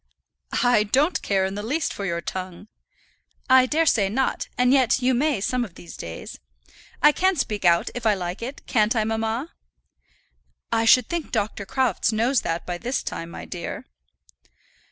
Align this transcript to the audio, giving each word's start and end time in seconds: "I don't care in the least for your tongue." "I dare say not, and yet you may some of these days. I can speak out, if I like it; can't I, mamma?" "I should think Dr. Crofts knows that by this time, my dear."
"I 0.63 0.81
don't 0.81 1.21
care 1.21 1.45
in 1.45 1.53
the 1.53 1.61
least 1.61 1.93
for 1.93 2.05
your 2.07 2.21
tongue." 2.21 2.69
"I 3.47 3.67
dare 3.67 3.85
say 3.85 4.09
not, 4.09 4.47
and 4.57 4.73
yet 4.73 4.99
you 4.99 5.13
may 5.13 5.39
some 5.41 5.63
of 5.63 5.75
these 5.75 5.95
days. 5.95 6.39
I 7.03 7.11
can 7.11 7.35
speak 7.35 7.65
out, 7.65 7.91
if 7.93 8.03
I 8.03 8.15
like 8.15 8.41
it; 8.41 8.65
can't 8.65 8.95
I, 8.95 9.03
mamma?" 9.03 9.53
"I 10.71 10.85
should 10.85 11.07
think 11.07 11.31
Dr. 11.31 11.67
Crofts 11.67 12.11
knows 12.11 12.41
that 12.41 12.65
by 12.65 12.79
this 12.79 13.03
time, 13.03 13.29
my 13.29 13.45
dear." 13.45 13.85